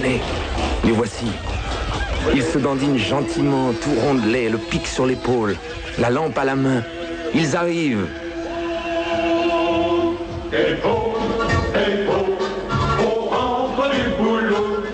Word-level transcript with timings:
Tenez, 0.00 0.20
les 0.84 0.92
voici. 0.92 1.26
Ils 2.34 2.42
se 2.42 2.58
dandinent 2.58 2.96
gentiment, 2.96 3.72
tout 3.74 3.94
rondelés, 4.00 4.48
le 4.48 4.56
pic 4.56 4.86
sur 4.86 5.04
l'épaule, 5.04 5.56
la 5.98 6.08
lampe 6.08 6.38
à 6.38 6.44
la 6.44 6.56
main. 6.56 6.82
Ils 7.34 7.54
arrivent. 7.54 8.06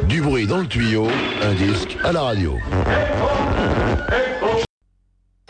Du 0.08 0.20
bruit 0.22 0.46
dans 0.46 0.58
le 0.58 0.66
tuyau, 0.66 1.06
un 1.42 1.54
disque 1.54 1.96
à 2.02 2.10
la 2.10 2.22
radio. 2.22 2.58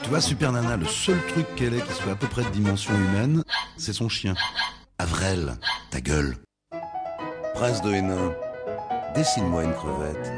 Tu 0.03 0.11
vois, 0.11 0.21
Super 0.21 0.53
Nana, 0.53 0.77
le 0.77 0.87
seul 0.87 1.19
truc 1.29 1.47
qu'elle 1.57 1.75
ait 1.75 1.81
qui 1.81 1.95
soit 1.95 2.13
à 2.13 2.17
peu 2.17 2.27
près 2.27 2.43
de 2.43 2.51
dimension 2.51 2.93
humaine, 2.95 3.43
c'est 3.79 3.95
son 3.95 4.11
chien. 4.11 4.35
Avrel, 4.99 5.55
ta 5.91 6.01
gueule. 6.03 6.37
Prince 7.55 7.81
de 7.81 7.95
Hénin, 7.95 8.35
dessine-moi 9.17 9.65
une 9.65 9.73
crevette. 9.73 10.33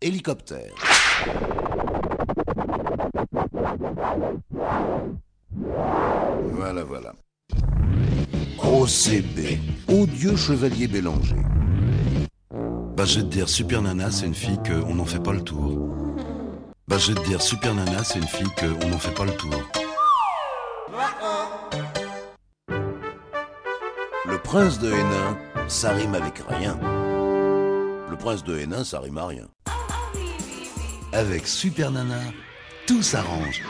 Hélicoptère. 0.00 0.72
Voilà, 6.52 6.82
voilà. 6.84 7.12
OCB, 8.62 9.58
odieux 9.88 10.36
chevalier 10.36 10.88
Bélanger. 10.88 11.36
Bah, 12.96 13.04
je 13.04 13.20
dire, 13.20 13.48
Super 13.48 13.82
Nana, 13.82 14.10
c'est 14.10 14.26
une 14.26 14.34
fille 14.34 14.58
qu'on 14.66 14.94
n'en 14.94 15.04
fait 15.04 15.22
pas 15.22 15.32
le 15.32 15.42
tour. 15.42 15.94
Bah, 16.88 16.96
je 16.96 17.12
vais 17.12 17.20
te 17.20 17.26
dire, 17.26 17.42
Super 17.42 17.74
Nana, 17.74 18.02
c'est 18.02 18.18
une 18.18 18.26
fille 18.26 18.50
qu'on 18.58 18.88
n'en 18.88 18.98
fait 18.98 19.14
pas 19.14 19.24
le 19.24 19.36
tour. 19.36 19.52
Le 24.54 24.60
prince 24.60 24.78
de 24.78 24.88
Hénin, 24.88 25.36
ça 25.66 25.90
rime 25.90 26.14
avec 26.14 26.40
rien. 26.48 26.78
Le 28.08 28.16
prince 28.16 28.44
de 28.44 28.56
Hénin, 28.56 28.84
ça 28.84 29.00
rime 29.00 29.18
à 29.18 29.26
rien. 29.26 29.48
Avec 31.12 31.48
Super 31.48 31.90
Nana, 31.90 32.20
tout 32.86 33.02
s'arrange. 33.02 33.64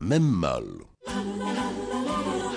Même 0.00 0.22
mal. 0.22 0.64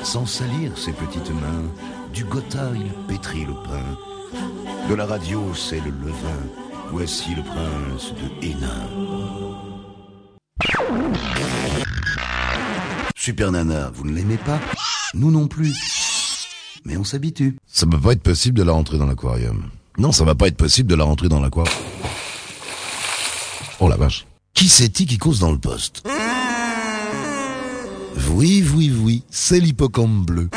Sans 0.02 0.26
salir 0.26 0.78
ses 0.78 0.94
petites 0.94 1.32
mains, 1.32 1.66
du 2.14 2.24
gotha 2.24 2.72
il 2.74 2.94
pétrit 3.10 3.44
le 3.44 3.54
pain. 3.54 4.88
De 4.88 4.96
la 4.96 5.06
radio 5.06 5.54
c'est 5.54 5.82
le 5.82 5.92
levain. 5.92 6.48
Voici 6.90 7.36
le 7.36 7.44
prince 7.44 8.14
de 8.14 8.48
Hénin. 8.48 9.49
Super 13.30 13.52
Nana, 13.52 13.92
vous 13.94 14.06
ne 14.06 14.12
l'aimez 14.12 14.38
pas 14.38 14.60
Nous 15.14 15.30
non 15.30 15.48
plus. 15.48 15.72
Mais 16.84 16.98
on 16.98 17.04
s'habitue. 17.04 17.58
Ça 17.68 17.86
peut 17.86 18.00
pas 18.00 18.14
être 18.14 18.24
possible 18.24 18.58
de 18.58 18.64
la 18.64 18.72
rentrer 18.72 18.98
dans 18.98 19.06
l'aquarium. 19.06 19.70
Non, 20.00 20.12
ça 20.12 20.24
va 20.24 20.34
pas 20.34 20.48
être 20.48 20.58
possible 20.58 20.90
de 20.90 20.96
la 20.96 21.04
rentrer 21.04 21.30
dans 21.30 21.40
l'aquarium. 21.40 21.72
Oh 23.80 23.88
la 23.88 23.98
vache. 23.98 24.26
Qui 24.56 24.68
c'est-il 24.68 25.06
qui 25.06 25.20
cause 25.20 25.38
dans 25.38 25.52
le 25.52 25.60
poste 25.60 26.02
Oui, 28.32 28.68
oui, 28.74 28.92
oui, 29.00 29.24
c'est 29.30 29.60
l'hippocampe 29.60 30.26
bleu. 30.26 30.50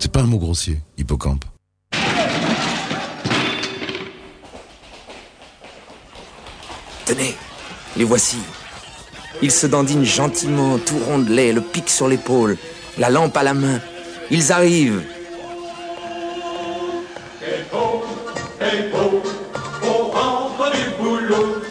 C'est 0.00 0.10
pas 0.10 0.22
un 0.22 0.26
mot 0.26 0.38
grossier, 0.38 0.80
hippocampe. 0.96 1.44
Tenez, 7.06 7.36
les 7.96 8.04
voici. 8.04 8.38
Ils 9.40 9.52
se 9.52 9.66
dandinent 9.66 10.04
gentiment, 10.04 10.78
tout 10.78 10.98
rondelés, 10.98 11.52
le 11.52 11.60
pic 11.60 11.88
sur 11.88 12.08
l'épaule, 12.08 12.56
la 12.98 13.10
lampe 13.10 13.36
à 13.36 13.42
la 13.42 13.54
main. 13.54 13.80
Ils 14.30 14.52
arrivent. 14.52 15.02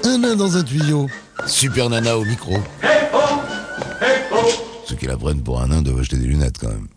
Un 0.04 0.18
nain 0.18 0.36
dans 0.36 0.58
un 0.58 0.64
tuyau. 0.64 1.08
Super 1.46 1.90
Nana 1.90 2.18
au 2.18 2.24
micro. 2.24 2.58
Ceux 4.86 4.96
qui 4.96 5.06
la 5.06 5.18
prennent 5.18 5.44
pour 5.44 5.62
un 5.62 5.68
nain 5.68 5.82
doivent 5.82 6.00
acheter 6.00 6.18
des 6.18 6.28
lunettes 6.28 6.58
quand 6.60 6.70
même. 6.70 6.88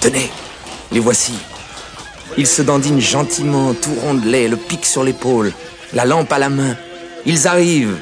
Tenez, 0.00 0.30
les 0.90 0.98
voici. 0.98 1.34
Ils 2.38 2.46
se 2.46 2.62
dandinent 2.62 3.00
gentiment, 3.00 3.74
tout 3.74 3.94
rondelés, 4.02 4.48
le 4.48 4.56
pic 4.56 4.86
sur 4.86 5.04
l'épaule, 5.04 5.52
la 5.92 6.04
lampe 6.04 6.32
à 6.32 6.38
la 6.38 6.48
main. 6.48 6.76
Ils 7.26 7.46
arrivent. 7.46 7.98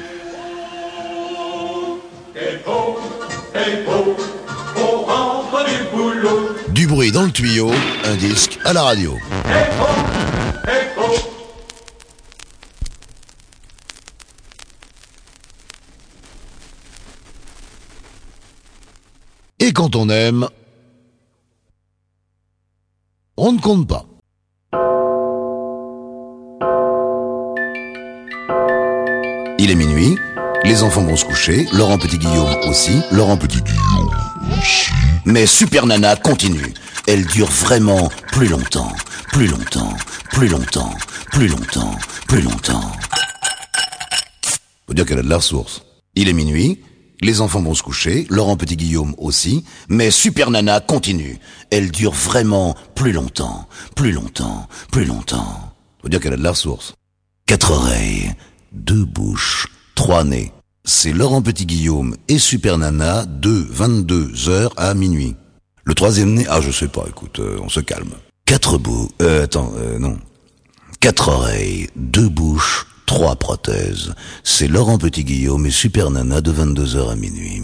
Du 6.69 6.87
bruit 6.87 7.11
dans 7.11 7.23
le 7.23 7.31
tuyau, 7.31 7.71
un 8.05 8.15
disque 8.15 8.57
à 8.63 8.73
la 8.73 8.83
radio. 8.83 9.17
Et 19.59 19.73
quand 19.73 19.95
on 19.95 20.09
aime, 20.09 20.47
on 23.37 23.51
ne 23.51 23.59
compte 23.59 23.87
pas. 23.87 24.05
Est 29.71 29.75
minuit, 29.75 30.17
les 30.65 30.83
enfants 30.83 31.05
vont 31.05 31.15
se 31.15 31.23
coucher, 31.23 31.65
Laurent 31.71 31.97
Petit 31.97 32.17
Guillaume 32.17 32.57
aussi, 32.67 33.01
Laurent 33.09 33.37
Petit 33.37 33.61
Guillaume 33.61 34.09
aussi. 34.59 34.91
Mais 35.23 35.45
Super 35.45 35.85
Nana 35.85 36.17
continue. 36.17 36.73
Elle 37.07 37.25
dure 37.25 37.47
vraiment 37.47 38.11
plus 38.33 38.49
longtemps, 38.49 38.91
plus 39.31 39.47
longtemps, 39.47 39.93
plus 40.31 40.49
longtemps, 40.49 40.93
plus 41.31 41.47
longtemps, 41.47 41.95
plus 42.27 42.41
longtemps. 42.41 42.91
Faut 44.87 44.93
dire 44.93 45.05
qu'elle 45.05 45.19
a 45.19 45.23
de 45.23 45.29
la 45.29 45.37
ressource. 45.37 45.83
Il 46.15 46.27
est 46.27 46.33
minuit, 46.33 46.81
les 47.21 47.39
enfants 47.39 47.61
vont 47.61 47.73
se 47.73 47.81
coucher, 47.81 48.27
Laurent 48.29 48.57
Petit 48.57 48.75
Guillaume 48.75 49.15
aussi, 49.19 49.63
mais 49.87 50.11
Super 50.11 50.51
Nana 50.51 50.81
continue. 50.81 51.39
Elle 51.69 51.91
dure 51.91 52.11
vraiment 52.11 52.75
plus 52.93 53.13
longtemps, 53.13 53.69
plus 53.95 54.11
longtemps, 54.11 54.67
plus 54.91 55.05
longtemps. 55.05 55.73
Faut 56.01 56.09
dire 56.09 56.19
qu'elle 56.19 56.33
a 56.33 56.37
de 56.37 56.43
la 56.43 56.51
ressource. 56.51 56.93
Quatre 57.45 57.71
oreilles, 57.71 58.33
deux 58.71 59.05
bouches, 59.05 59.67
trois 59.95 60.23
nez. 60.23 60.51
C'est 60.83 61.13
Laurent 61.13 61.41
Petit 61.41 61.65
Guillaume 61.65 62.15
et 62.27 62.39
Super 62.39 62.77
Nana 62.77 63.25
de 63.25 63.65
22 63.69 64.49
heures 64.49 64.73
à 64.77 64.93
minuit. 64.93 65.35
Le 65.83 65.93
troisième 65.93 66.33
nez, 66.33 66.45
ah 66.49 66.61
je 66.61 66.71
sais 66.71 66.87
pas, 66.87 67.05
écoute, 67.07 67.39
euh, 67.39 67.59
on 67.61 67.69
se 67.69 67.79
calme. 67.79 68.11
Quatre 68.45 68.77
bouts, 68.77 69.09
euh, 69.21 69.43
attends, 69.43 69.73
euh, 69.77 69.99
non. 69.99 70.17
Quatre 70.99 71.29
oreilles, 71.29 71.89
deux 71.95 72.29
bouches, 72.29 72.87
trois 73.05 73.35
prothèses. 73.35 74.13
C'est 74.43 74.67
Laurent 74.67 74.97
Petit 74.97 75.23
Guillaume 75.23 75.65
et 75.65 75.71
Super 75.71 76.09
Nana 76.09 76.41
de 76.41 76.51
22 76.51 76.95
heures 76.95 77.09
à 77.09 77.15
minuit. 77.15 77.63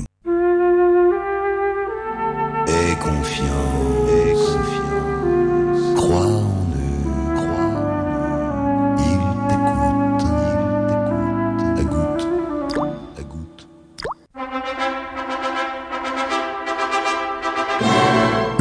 Aie 2.67 2.95
confiance, 2.99 4.06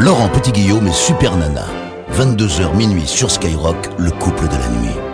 Laurent 0.07 0.29
Petit 0.29 0.53
Guillaume 0.53 0.87
et 0.87 0.93
Super 0.93 1.37
Nana. 1.37 1.67
22h 2.13 2.77
minuit 2.77 3.09
sur 3.09 3.29
Skyrock, 3.29 3.89
le 3.99 4.13
couple 4.13 4.47
de 4.47 4.55
la 4.55 4.69
nuit. 4.69 5.06